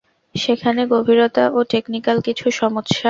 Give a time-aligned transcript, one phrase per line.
[0.35, 2.99] সেখানে গভীরতা ও টেকনিক্যাল কিছু সমস্যা আছে।